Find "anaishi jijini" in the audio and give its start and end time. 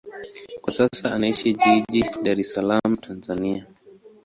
1.13-2.23